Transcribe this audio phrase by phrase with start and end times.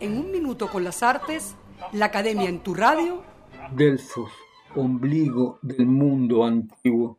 [0.00, 1.54] En un minuto con las artes,
[1.92, 3.22] la Academia en tu radio.
[3.74, 4.30] Delfos,
[4.74, 7.18] ombligo del mundo antiguo.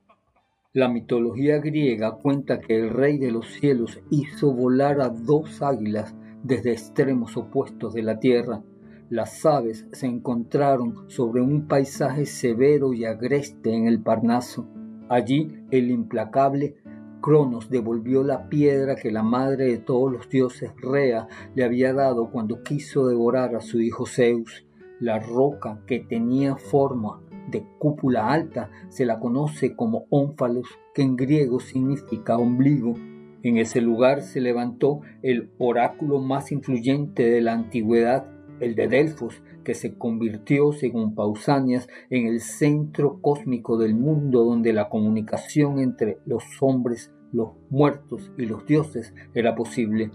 [0.74, 6.16] La mitología griega cuenta que el rey de los cielos hizo volar a dos águilas
[6.42, 8.64] desde extremos opuestos de la tierra.
[9.12, 14.68] Las aves se encontraron sobre un paisaje severo y agreste en el Parnaso.
[15.10, 16.78] Allí el implacable
[17.22, 22.30] Cronos devolvió la piedra que la madre de todos los dioses Rea le había dado
[22.32, 24.66] cuando quiso devorar a su hijo Zeus.
[25.00, 31.16] La roca que tenía forma de cúpula alta se la conoce como ónfalos, que en
[31.16, 32.94] griego significa ombligo.
[33.44, 38.26] En ese lugar se levantó el oráculo más influyente de la antigüedad,
[38.60, 44.74] el de Delfos, que se convirtió, según Pausanias, en el centro cósmico del mundo donde
[44.74, 50.12] la comunicación entre los hombres, los muertos y los dioses era posible.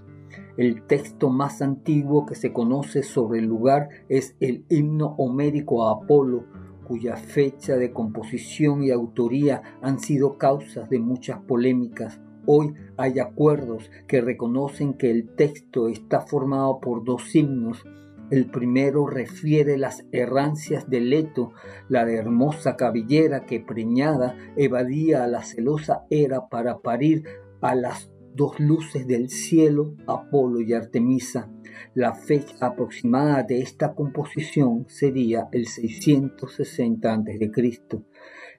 [0.57, 5.93] El texto más antiguo que se conoce sobre el lugar es el himno homérico a
[5.93, 6.45] Apolo,
[6.85, 12.21] cuya fecha de composición y autoría han sido causas de muchas polémicas.
[12.45, 17.85] Hoy hay acuerdos que reconocen que el texto está formado por dos himnos,
[18.33, 21.53] el primero refiere las errancias de Leto,
[21.91, 27.25] la hermosa cabellera que preñada evadía a la celosa era para parir
[27.61, 31.51] a las dos luces del cielo, Apolo y Artemisa.
[31.93, 37.83] La fecha aproximada de esta composición sería el 660 a.C.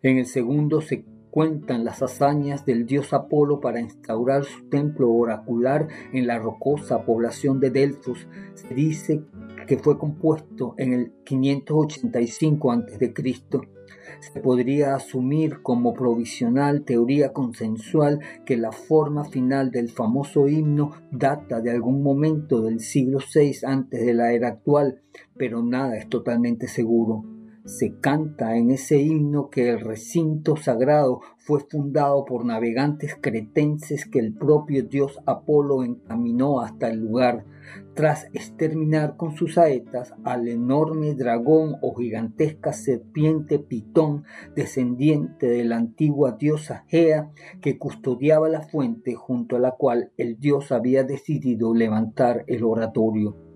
[0.04, 5.88] En el segundo se cuentan las hazañas del dios Apolo para instaurar su templo oracular
[6.12, 8.28] en la rocosa población de Delfos.
[8.54, 9.24] Se dice
[9.74, 13.14] que fue compuesto en el 585 a.C.
[14.20, 21.60] Se podría asumir como provisional teoría consensual que la forma final del famoso himno data
[21.60, 25.02] de algún momento del siglo VI antes de la era actual,
[25.38, 27.33] pero nada es totalmente seguro
[27.66, 34.19] se canta en ese himno que el recinto sagrado fue fundado por navegantes cretenses que
[34.19, 37.46] el propio dios Apolo encaminó hasta el lugar,
[37.94, 44.23] tras exterminar con sus saetas al enorme dragón o gigantesca serpiente Pitón,
[44.56, 47.31] descendiente de la antigua diosa Gea,
[47.62, 53.53] que custodiaba la fuente junto a la cual el dios había decidido levantar el oratorio.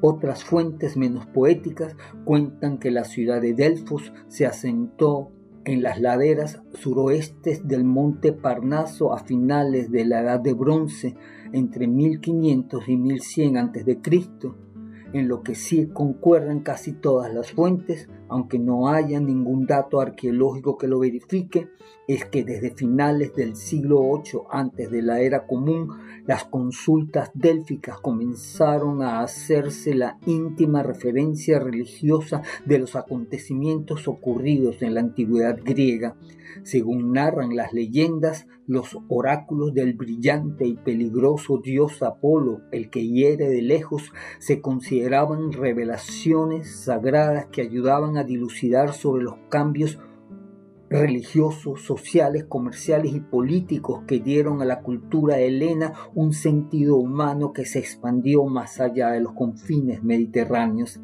[0.00, 5.32] Otras fuentes menos poéticas cuentan que la ciudad de Delfos se asentó
[5.64, 11.16] en las laderas suroestes del monte Parnaso a finales de la Edad de Bronce,
[11.52, 14.00] entre 1500 y 1100 a.C.,
[15.12, 20.76] en lo que sí concuerdan casi todas las fuentes, aunque no haya ningún dato arqueológico
[20.76, 21.68] que lo verifique,
[22.08, 25.88] es que desde finales del siglo VIII antes de la era común,
[26.26, 34.94] las consultas délficas comenzaron a hacerse la íntima referencia religiosa de los acontecimientos ocurridos en
[34.94, 36.16] la antigüedad griega.
[36.62, 43.48] Según narran las leyendas, los oráculos del brillante y peligroso dios Apolo, el que hiere
[43.48, 49.98] de lejos, se consideraban revelaciones sagradas que ayudaban a dilucidar sobre los cambios
[50.88, 57.64] religiosos, sociales, comerciales y políticos que dieron a la cultura helena un sentido humano que
[57.64, 61.00] se expandió más allá de los confines mediterráneos.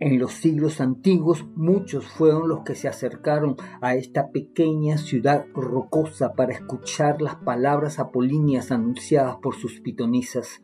[0.00, 6.32] En los siglos antiguos muchos fueron los que se acercaron a esta pequeña ciudad rocosa
[6.32, 10.60] para escuchar las palabras apolíneas anunciadas por sus pitonisas.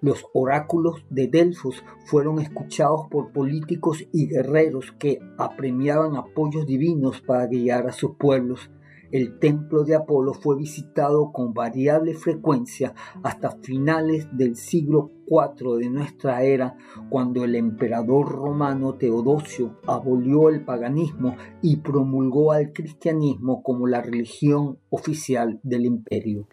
[0.00, 7.46] Los oráculos de Delfos fueron escuchados por políticos y guerreros que apremiaban apoyos divinos para
[7.46, 8.70] guiar a sus pueblos.
[9.12, 12.94] El templo de Apolo fue visitado con variable frecuencia
[13.24, 16.76] hasta finales del siglo IV de nuestra era,
[17.08, 24.78] cuando el emperador romano Teodosio abolió el paganismo y promulgó al cristianismo como la religión
[24.90, 26.46] oficial del imperio.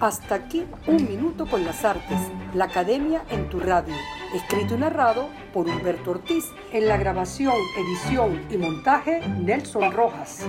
[0.00, 2.18] Hasta aquí un minuto con las artes,
[2.54, 3.94] la academia en tu radio,
[4.34, 10.44] escrito y narrado por Humberto Ortiz, en la grabación, edición y montaje Nelson Rojas.